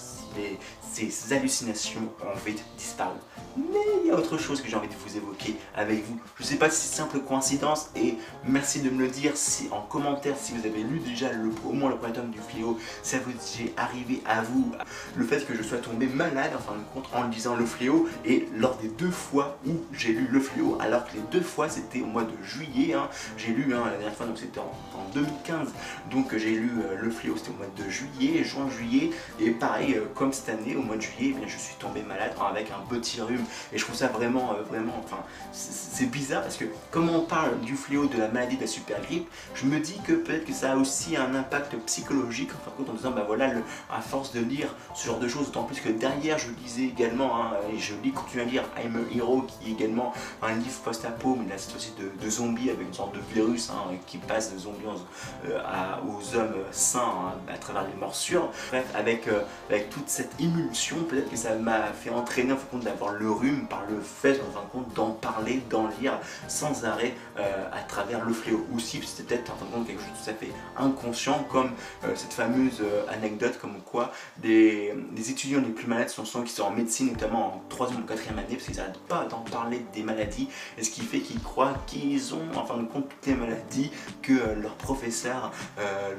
ces 0.91 1.33
hallucinations 1.35 2.01
ont 2.23 2.39
vite 2.47 2.65
disparu. 2.79 3.17
Mais 3.57 3.65
il 4.03 4.09
y 4.09 4.11
a 4.11 4.17
autre 4.17 4.39
chose 4.39 4.61
que 4.61 4.69
j'ai 4.69 4.77
envie 4.77 4.89
de 4.89 4.95
vous 4.95 5.17
évoquer 5.17 5.57
avec 5.77 6.05
vous. 6.05 6.19
Je 6.39 6.43
ne 6.43 6.49
sais 6.49 6.57
pas 6.57 6.71
si 6.71 6.89
c'est 6.89 6.97
simple 6.97 7.21
coïncidence 7.21 7.91
et 7.95 8.17
merci 8.47 8.81
de 8.81 8.91
me 8.91 9.03
le 9.03 9.09
dire 9.09 9.33
en 9.71 9.83
commentaire 9.83 10.35
si 10.37 10.53
vous 10.53 10.67
avez 10.67 10.83
lu 10.83 10.99
déjà 10.99 11.33
le, 11.33 11.51
au 11.65 11.73
moins 11.73 11.91
le 11.91 11.97
premier 11.97 12.15
tome 12.15 12.31
du 12.31 12.41
fléau, 12.41 12.79
ça 13.03 13.19
vous 13.19 13.31
est 13.31 13.73
arrivé 13.77 14.23
à 14.27 14.43
vous 14.43 14.73
le 15.17 15.25
fait 15.25 15.47
que 15.47 15.55
je 15.55 15.63
sois 15.63 15.79
tombé 15.79 16.07
malade 16.07 16.53
en 16.57 16.61
fin 16.61 16.77
de 16.77 16.85
compte 16.93 17.09
en 17.15 17.29
lisant 17.29 17.55
le 17.55 17.65
fléau 17.65 18.09
et 18.25 18.49
lors 18.57 18.77
des 18.77 18.89
deux 18.89 19.11
fois 19.11 19.59
où 19.67 19.73
j'ai 19.93 20.13
lu 20.13 20.27
le 20.31 20.41
fléau 20.41 20.77
alors 20.81 21.05
que 21.07 21.15
les 21.15 21.23
deux 21.31 21.41
fois 21.41 21.69
c'était 21.69 22.01
au 22.01 22.07
mois 22.07 22.25
de 22.25 22.43
juillet 22.43 22.95
hein, 22.95 23.09
j'ai 23.37 23.53
lu 23.53 23.75
hein, 23.75 23.83
la 23.85 23.99
dernière 23.99 24.15
fois 24.15 24.27
donc 24.27 24.39
c'était 24.39 24.61
en, 24.61 24.73
en, 24.99 25.09
2015 25.15 25.69
donc 26.11 26.37
j'ai 26.37 26.55
lu 26.55 26.71
euh, 26.83 26.97
le 27.01 27.11
fléau 27.11 27.37
c'était 27.37 27.51
au 27.51 27.57
mois 27.57 27.67
de 27.77 27.91
juillet 27.91 28.43
juillet 28.69 29.11
et 29.41 29.51
pareil 29.51 29.95
euh, 29.95 30.07
comme 30.15 30.33
cette 30.33 30.49
année 30.49 30.77
au 30.77 30.83
mois 30.83 30.97
de 30.97 31.03
juillet 31.03 31.33
eh 31.35 31.39
bien, 31.39 31.49
je 31.49 31.59
suis 31.59 31.75
tombé 31.77 32.03
malade 32.03 32.33
avec 32.49 32.71
un 32.71 32.85
petit 32.89 33.21
rhume 33.21 33.45
et 33.73 33.79
je 33.79 33.85
trouve 33.85 33.97
ça 33.97 34.09
vraiment, 34.09 34.53
euh, 34.53 34.63
vraiment, 34.63 34.95
enfin, 35.03 35.19
c'est 35.53 36.11
bizarre 36.11 36.43
parce 36.43 36.57
que 36.57 36.65
comme 36.91 37.09
on 37.11 37.21
parle 37.21 37.61
du 37.61 37.77
fléau 37.77 38.07
de 38.07 38.19
la 38.19 38.29
maladie 38.29 38.57
de 38.57 38.63
la 38.63 38.67
super 38.67 39.01
grippe, 39.03 39.29
je 39.55 39.67
me 39.67 39.79
dis 39.81 40.01
que 40.07 40.13
peut-être 40.13 40.45
que 40.45 40.53
ça 40.53 40.73
a 40.73 40.77
aussi 40.77 41.17
un 41.17 41.35
impact 41.35 41.77
psychologique, 41.87 42.51
en 42.53 42.65
fin 42.65 42.77
compte, 42.77 42.91
en 42.91 42.95
disant, 42.95 43.11
bah 43.11 43.25
voilà, 43.27 43.53
le, 43.53 43.63
à 43.91 44.01
force 44.01 44.33
de 44.33 44.41
lire 44.41 44.75
ce 44.95 45.07
genre 45.07 45.19
de 45.19 45.29
choses, 45.29 45.47
d'autant 45.47 45.65
plus 45.65 45.81
que 45.81 45.89
derrière, 45.89 46.39
je 46.39 46.49
lisais 46.63 46.85
également, 46.85 47.37
hein, 47.37 47.53
et 47.73 47.79
je 47.79 47.95
lis, 48.03 48.13
continue 48.13 48.43
à 48.43 48.47
lire 48.47 48.65
I'm 48.83 48.97
a 48.97 49.17
Hero, 49.17 49.43
qui 49.43 49.71
est 49.71 49.73
également 49.73 50.13
un 50.43 50.55
livre 50.55 50.81
post-apo, 50.85 51.37
mais 51.37 51.49
là 51.49 51.55
c'est 51.57 51.75
aussi 51.75 51.93
de, 51.99 52.31
zombies 52.31 52.71
avec 52.71 52.87
une 52.87 52.95
sorte 52.95 53.15
de 53.15 53.21
virus 53.33 53.71
hein, 53.71 53.95
qui 54.07 54.19
passe 54.19 54.53
de 54.53 54.59
zombies 54.59 54.87
aux, 54.87 55.49
euh, 55.51 55.61
aux 56.09 56.37
hommes 56.37 56.55
sains 56.73 57.01
hein, 57.01 57.53
à 57.53 57.59
travers 57.59 57.87
les 57.87 57.95
morsures. 57.95 58.34
Bref, 58.71 58.87
avec, 58.95 59.29
euh, 59.29 59.43
avec 59.69 59.91
toute 59.91 60.09
cette 60.09 60.33
émulsion, 60.41 60.97
peut-être 61.05 61.31
que 61.31 61.37
ça 61.37 61.55
m'a 61.55 61.93
fait 61.93 62.11
entraîner 62.11 62.53
en 62.53 62.57
fin 62.57 62.65
de 62.65 62.71
compte 62.71 62.85
d'avoir 62.85 63.13
le 63.13 63.31
rhume 63.31 63.67
par 63.69 63.85
le 63.89 64.01
fait 64.01 64.41
en 64.41 64.53
fin 64.53 64.65
de 64.65 64.71
compte 64.71 64.95
d'en 64.95 65.11
parler, 65.11 65.63
d'en 65.71 65.89
lire 66.01 66.19
sans 66.49 66.85
arrêt 66.85 67.15
euh, 67.39 67.69
à 67.73 67.83
travers 67.83 68.25
le 68.25 68.33
fléau. 68.33 68.67
Ou 68.73 68.79
si 68.79 69.01
c'était 69.03 69.35
peut-être 69.35 69.53
en 69.53 69.57
fin 69.57 69.67
de 69.67 69.71
compte 69.71 69.87
quelque 69.87 70.01
chose 70.01 70.11
de 70.11 70.25
tout 70.25 70.31
à 70.31 70.35
fait 70.35 70.53
inconscient, 70.77 71.45
comme 71.51 71.71
cette 72.15 72.33
fameuse 72.33 72.83
anecdote 73.09 73.59
comme 73.61 73.81
quoi 73.81 74.13
des, 74.39 74.95
étudiants 75.31 75.61
les 75.61 75.73
plus 75.73 75.87
malades 75.87 76.09
sont 76.09 76.25
ceux 76.25 76.43
qui 76.43 76.53
sont 76.53 76.65
en 76.65 76.71
médecine, 76.71 77.09
notamment 77.13 77.57
en 77.57 77.63
3 77.69 77.93
ou 77.93 78.03
4 78.07 78.29
année, 78.31 78.43
parce 78.51 78.65
qu'ils 78.65 78.77
n'arrêtent 78.77 78.99
pas 79.09 79.25
d'en 79.25 79.41
parler 79.41 79.85
des 79.95 80.03
maladies, 80.03 80.49
et 80.79 80.85
ce 80.85 80.91
qui 80.91 81.03
fait 81.03 81.21
qu'ils 81.21 81.43
croient 81.43 81.75
qu'ils 81.87 82.35
ont 82.35 82.49
en 82.57 82.65
fin 82.65 82.77
de 82.77 82.85
compte 82.85 83.09
toutes 83.09 83.27
les 83.27 83.35
maladies 83.35 83.91
que 84.23 84.33
leurs 84.61 84.77
professeurs 84.77 85.53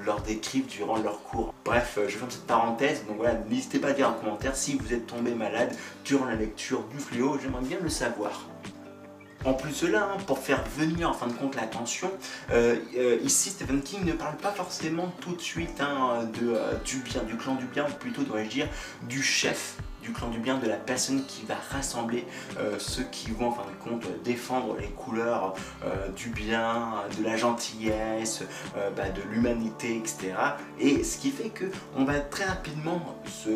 leur 0.05 0.21
décrivent 0.21 0.67
durant 0.67 0.97
leur 0.97 1.21
cours. 1.23 1.53
Bref, 1.63 1.99
je 2.07 2.17
ferme 2.17 2.31
cette 2.31 2.47
parenthèse, 2.47 3.05
donc 3.07 3.17
voilà, 3.17 3.35
n'hésitez 3.49 3.79
pas 3.79 3.89
à 3.89 3.93
dire 3.93 4.09
en 4.09 4.13
commentaire 4.13 4.55
si 4.55 4.77
vous 4.77 4.93
êtes 4.93 5.07
tombé 5.07 5.33
malade 5.33 5.75
durant 6.03 6.25
la 6.25 6.35
lecture 6.35 6.83
du 6.91 6.99
fléau, 6.99 7.37
j'aimerais 7.41 7.63
bien 7.63 7.77
le 7.81 7.89
savoir. 7.89 8.45
En 9.45 9.53
plus 9.53 9.69
de 9.69 9.75
cela, 9.75 10.09
hein, 10.11 10.17
pour 10.25 10.39
faire 10.39 10.63
venir 10.75 11.09
en 11.09 11.13
fin 11.13 11.27
de 11.27 11.33
compte 11.33 11.55
l'attention, 11.55 12.09
euh, 12.51 12.77
euh, 12.97 13.17
ici 13.21 13.51
Stephen 13.51 13.81
King 13.83 14.03
ne 14.03 14.13
parle 14.13 14.37
pas 14.37 14.51
forcément 14.51 15.13
tout 15.21 15.35
de 15.35 15.41
suite 15.41 15.79
hein, 15.79 16.23
de, 16.39 16.53
euh, 16.55 16.73
du 16.83 16.97
bien, 16.97 17.21
du 17.21 17.37
clan 17.37 17.53
du 17.53 17.65
bien, 17.65 17.85
ou 17.85 17.93
plutôt 17.99 18.23
dois-je 18.23 18.49
dire 18.49 18.67
du 19.03 19.21
chef 19.21 19.77
du 20.05 20.11
clan 20.11 20.29
du 20.29 20.37
bien, 20.37 20.59
de 20.59 20.67
la 20.67 20.75
personne 20.75 21.25
qui 21.25 21.45
va 21.45 21.55
rassembler 21.71 22.25
euh, 22.59 22.77
ceux 22.77 23.03
qui 23.11 23.31
vont 23.31 23.47
en 23.47 23.51
fin 23.51 23.63
de 23.63 23.89
compte 23.89 24.05
défendre 24.23 24.77
les 24.79 24.89
couleurs 24.89 25.55
euh, 25.83 26.09
du 26.09 26.29
bien, 26.29 26.93
de 27.17 27.23
la 27.23 27.35
gentillesse, 27.35 28.43
euh, 28.77 28.91
bah, 28.91 29.09
de 29.09 29.21
l'humanité, 29.31 29.97
etc. 29.97 30.33
Et 30.79 31.03
ce 31.03 31.17
qui 31.17 31.31
fait 31.31 31.49
que 31.49 31.65
on 31.95 32.03
va 32.03 32.19
très 32.19 32.45
rapidement 32.45 33.01
se 33.25 33.49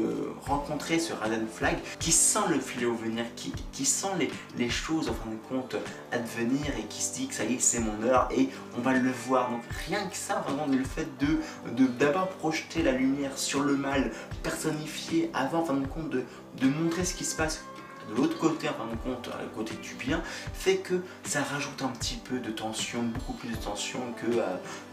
rencontrer 0.47 0.97
ce 0.97 1.13
Radan 1.13 1.45
Flag 1.53 1.77
qui 1.99 2.11
sent 2.11 2.39
le 2.49 2.59
filet 2.59 2.87
venir, 2.87 3.25
qui, 3.35 3.53
qui 3.71 3.85
sent 3.85 4.07
les, 4.17 4.31
les, 4.57 4.69
choses 4.69 5.09
en 5.09 5.13
fin 5.13 5.29
de 5.29 5.37
compte 5.47 5.75
advenir 6.11 6.65
et 6.79 6.83
qui 6.89 7.03
se 7.03 7.13
dit 7.13 7.27
que 7.27 7.35
ça 7.35 7.43
y 7.43 7.55
est 7.55 7.59
c'est 7.59 7.79
mon 7.79 8.01
heure 8.03 8.27
et 8.35 8.49
on 8.77 8.81
va 8.81 8.93
le 8.93 9.11
voir. 9.27 9.51
Donc 9.51 9.61
rien 9.87 10.07
que 10.07 10.15
ça, 10.15 10.43
vraiment 10.47 10.65
le 10.65 10.83
fait 10.83 11.07
de 11.19 11.85
d'abord 11.99 12.29
projeter 12.29 12.81
la 12.81 12.93
lumière 12.93 13.37
sur 13.37 13.61
le 13.61 13.75
mal 13.75 14.11
personnifié 14.41 15.29
avant 15.33 15.59
en 15.59 15.65
fin 15.65 15.73
de 15.73 15.85
compte 15.85 16.09
de 16.09 16.23
de 16.57 16.67
montrer 16.67 17.05
ce 17.05 17.13
qui 17.13 17.25
se 17.25 17.35
passe 17.35 17.63
de 18.09 18.15
l'autre 18.15 18.37
côté, 18.37 18.67
en 18.69 18.73
fin 18.73 18.87
de 18.87 18.95
compte, 18.95 19.29
à 19.29 19.55
côté 19.55 19.75
du 19.75 19.93
bien, 19.93 20.21
fait 20.53 20.77
que 20.77 20.95
ça 21.23 21.43
rajoute 21.43 21.81
un 21.81 21.89
petit 21.89 22.15
peu 22.15 22.39
de 22.39 22.49
tension, 22.51 23.03
beaucoup 23.03 23.33
plus 23.33 23.49
de 23.49 23.55
tension 23.55 23.99
que, 24.17 24.39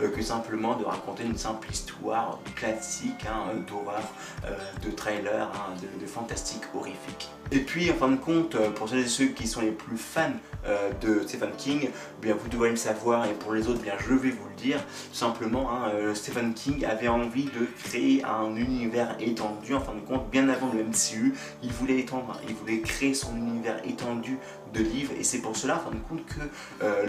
euh, 0.02 0.10
que 0.10 0.22
simplement 0.22 0.76
de 0.76 0.84
raconter 0.84 1.24
une 1.24 1.38
simple 1.38 1.70
histoire 1.70 2.38
classique 2.54 3.24
hein, 3.26 3.54
d'horreur, 3.66 4.02
euh, 4.44 4.56
de 4.82 4.90
trailer, 4.90 5.50
hein, 5.54 5.74
de, 6.00 6.06
fantastique 6.06 6.62
horrifique. 6.74 7.30
Et 7.52 7.60
puis, 7.60 7.90
en 7.90 7.94
fin 7.94 8.08
de 8.08 8.16
compte, 8.16 8.56
euh, 8.56 8.70
pour 8.70 8.88
ceux 8.88 9.26
qui 9.26 9.46
sont 9.46 9.60
les 9.60 9.70
plus 9.70 9.96
fans 9.96 10.32
euh, 10.66 10.90
de 11.00 11.22
Stephen 11.26 11.50
King, 11.56 11.90
eh 12.24 12.32
vous 12.32 12.48
devez 12.48 12.70
le 12.70 12.76
savoir 12.76 13.24
et 13.26 13.34
pour 13.34 13.54
les 13.54 13.68
autres, 13.68 13.80
bien 13.80 13.94
je 13.98 14.14
vais 14.14 14.30
vous 14.30 14.48
le 14.48 14.54
dire. 14.56 14.80
simplement, 15.12 15.70
hein, 15.70 15.90
euh, 15.94 16.14
Stephen 16.14 16.54
King 16.54 16.84
avait 16.84 17.06
envie 17.06 17.44
de 17.44 17.66
créer 17.84 18.24
un 18.24 18.56
univers 18.56 19.16
étendu. 19.20 19.74
En 19.74 19.80
fin 19.80 19.94
de 19.94 20.00
compte, 20.00 20.28
bien 20.30 20.48
avant 20.48 20.72
le 20.72 20.82
MCU, 20.82 21.34
il 21.62 21.72
voulait 21.72 22.00
étendre, 22.00 22.40
il 22.48 22.54
voulait 22.54 22.80
créer 22.80 23.14
son 23.14 23.36
univers 23.36 23.80
étendu 23.86 24.38
de 24.72 24.80
livres 24.80 25.12
et 25.18 25.24
c'est 25.24 25.38
pour 25.38 25.56
cela, 25.56 25.76
en 25.76 25.90
fin 25.90 25.90
de 25.90 26.02
compte, 26.08 26.26
que 26.26 26.40
euh, 26.82 27.06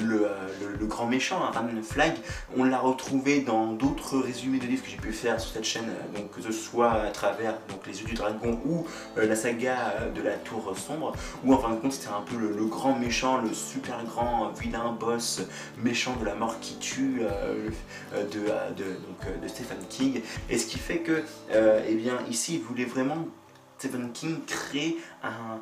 le, 0.80 0.86
grand 0.86 1.08
méchant, 1.08 1.40
hein, 1.44 1.52
Ramen 1.54 1.84
Flag, 1.84 2.14
on 2.56 2.64
l'a 2.64 2.80
retrouvé 2.80 3.42
dans 3.42 3.74
d'autres 3.74 4.18
résumés 4.18 4.60
de 4.60 4.66
livres 4.66 4.84
que 4.84 4.90
j'ai 4.90 4.98
pu 4.98 5.12
faire 5.12 5.40
sur 5.40 5.52
cette 5.52 5.66
chaîne, 5.66 5.90
donc 6.16 6.32
que 6.32 6.42
ce 6.42 6.52
soit 6.52 6.92
à 6.92 7.12
travers 7.12 7.54
donc, 7.70 7.86
Les 7.86 8.00
Yeux 8.00 8.08
du 8.08 8.14
Dragon 8.14 8.60
ou 8.66 8.86
la 9.18 9.36
saga 9.36 9.76
de 10.16 10.22
la 10.22 10.34
Tour 10.34 10.74
Sombre, 10.78 11.14
où 11.44 11.54
en 11.54 11.58
fin 11.58 11.72
de 11.72 11.76
compte 11.76 11.94
c'était 11.94 12.08
un 12.08 12.22
peu 12.22 12.38
le, 12.38 12.66
grand 12.66 12.98
méchant, 12.98 13.42
super 13.54 14.04
grand 14.06 14.52
vilain 14.60 14.96
boss 14.98 15.42
méchant 15.84 16.16
de 16.20 16.26
la 16.26 16.36
mort 16.36 16.60
qui 16.60 16.78
tue 16.78 17.22
euh, 17.22 17.70
euh, 18.14 18.26
euh, 18.36 18.72
de, 18.72 19.48
Stephen 19.48 19.78
King. 19.90 20.22
Et 20.50 20.58
ce 20.58 20.68
qui 20.68 20.78
fait 20.78 21.00
que, 21.00 21.24
eh 21.52 21.96
bien, 21.96 22.18
ici, 22.30 22.56
il 22.56 22.62
voulait 22.62 22.86
vraiment 22.86 23.28
Stephen 23.78 24.12
King 24.12 24.40
créer 24.46 24.98
un, 25.24 25.62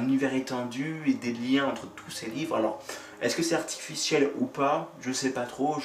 univers 0.00 0.34
étendu 0.34 1.02
et 1.06 1.14
des 1.14 1.32
liens 1.32 1.66
entre 1.66 1.86
tous 1.88 2.10
ses 2.10 2.30
livres. 2.30 2.56
Alors, 2.56 2.80
est-ce 3.20 3.34
que 3.34 3.42
c'est 3.42 3.56
artificiel 3.56 4.30
ou 4.38 4.46
pas? 4.46 4.92
Je 5.00 5.10
sais 5.10 5.30
pas 5.30 5.44
trop. 5.44 5.76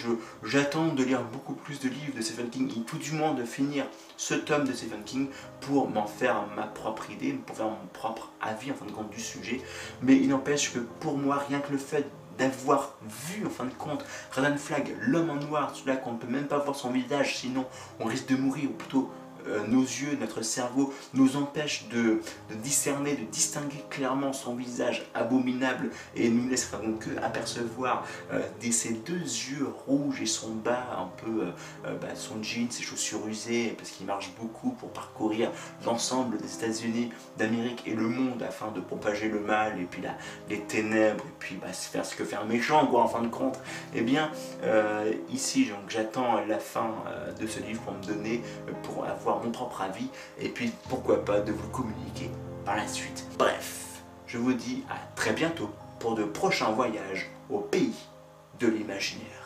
J'attends 0.44 0.88
de 0.90 1.04
lire 1.04 1.24
beaucoup 1.24 1.54
plus 1.54 1.80
de 1.80 1.90
livres 1.90 2.16
de 2.16 2.22
Stephen 2.22 2.50
King 2.50 2.72
et 2.78 2.82
tout 2.82 2.98
du 2.98 3.14
moins 3.14 3.34
de 3.34 3.44
finir 3.44 3.86
ce 4.18 4.36
tome 4.36 4.66
de 4.66 4.74
Stephen 4.74 5.04
King 5.04 5.28
pour 5.62 5.90
m'en 5.90 6.06
faire 6.06 6.46
ma 6.56 6.68
propre 6.68 7.10
idée, 7.10 7.34
pour 7.34 7.58
faire 7.58 7.70
mon 7.70 7.88
propre 7.92 8.32
avis 8.40 8.72
en 8.72 8.76
fin 8.76 8.86
de 8.86 8.92
compte 8.92 9.10
du 9.10 9.20
sujet. 9.20 9.60
Mais 10.04 10.16
il 10.16 10.30
n'empêche 10.30 10.74
que 10.74 10.80
pour 10.80 11.18
moi, 11.18 11.44
rien 11.50 11.60
que 11.60 11.72
le 11.72 11.80
fait 11.80 12.08
d'avoir 12.38 12.96
vu 13.04 13.46
en 13.46 13.50
fin 13.50 13.66
de 13.66 13.74
compte 13.74 14.06
Radan 14.32 14.58
Flag, 14.58 14.96
l'homme 15.02 15.30
en 15.30 15.36
noir, 15.36 15.72
celui-là 15.76 15.98
qu'on 15.98 16.14
ne 16.14 16.18
peut 16.18 16.28
même 16.28 16.48
pas 16.48 16.58
voir 16.58 16.76
son 16.76 16.90
visage, 16.90 17.38
sinon 17.38 17.66
on 18.00 18.06
risque 18.06 18.28
de 18.28 18.36
mourir, 18.36 18.70
ou 18.70 18.74
plutôt 18.74 19.12
nos 19.68 19.82
yeux, 19.82 20.18
notre 20.20 20.42
cerveau 20.42 20.94
nous 21.14 21.36
empêche 21.36 21.88
de, 21.90 22.22
discerner, 22.64 23.16
de 23.16 23.24
distinguer 23.26 23.84
clairement 23.90 24.34
son 24.34 24.56
visage 24.56 25.06
abominable 25.14 25.90
et 26.16 26.30
nous 26.30 26.50
laisse 26.50 26.70
donc 26.72 27.00
que 27.00 27.18
apercevoir 27.22 28.06
euh, 28.32 28.42
ses 28.72 28.94
deux 28.94 29.14
yeux 29.14 29.68
rouges 29.86 30.22
et 30.22 30.26
son 30.26 30.56
bas, 30.56 30.98
un 30.98 31.10
peu 31.24 31.44
euh, 31.86 31.96
bah, 32.02 32.16
son 32.16 32.42
jean, 32.42 32.72
ses 32.72 32.82
chaussures 32.84 33.28
usées, 33.28 33.76
parce 33.78 33.92
qu'il 33.92 34.06
marche 34.06 34.32
beaucoup 34.40 34.72
pour 34.72 34.90
parcourir 34.90 35.52
l'ensemble 35.86 36.38
des 36.38 36.56
États-Unis 36.56 37.12
d'Amérique 37.38 37.84
et 37.86 37.94
le 37.94 38.08
monde 38.08 38.42
afin 38.42 38.72
de 38.72 38.80
propager 38.80 39.30
le 39.30 39.40
mal 39.40 39.80
et 39.80 39.84
puis 39.84 40.02
la, 40.02 40.16
les 40.50 40.62
ténèbres 40.62 41.24
et 41.24 41.34
puis 41.40 41.56
bah, 41.62 41.68
faire 41.72 42.06
ce 42.06 42.16
que 42.16 42.24
fait 42.24 42.36
un 42.36 42.46
méchant 42.46 42.88
quoi 42.88 43.04
en 43.04 43.08
fin 43.08 43.22
de 43.22 43.28
compte. 43.28 43.60
Eh 43.94 44.02
bien 44.02 44.32
ici 45.30 45.70
j'attends 45.88 46.44
la 46.46 46.60
fin 46.60 46.96
de 47.40 47.46
ce 47.46 47.60
livre 47.60 47.82
pour 47.82 47.94
me 47.94 48.04
donner, 48.04 48.42
avoir 49.06 49.44
mon 49.44 49.52
propre 49.52 49.82
avis 49.82 50.08
et 50.40 50.50
puis 50.50 50.72
pourquoi 50.90 51.24
pas 51.24 51.40
de 51.40 51.52
vous 51.52 51.68
communiquer 51.70 52.30
par 52.66 52.76
la 52.76 52.88
suite. 52.88 53.26
Bref, 53.38 54.02
je 54.28 54.38
vous 54.38 54.54
dis 54.54 54.84
à 54.90 54.96
très 55.16 55.34
bientôt 55.34 55.70
pour 56.00 56.16
de 56.16 56.24
prochains 56.24 56.72
voyages 56.72 57.30
au 57.50 57.60
pays 57.60 57.96
de 58.60 58.68
l'imaginaire. 58.68 59.43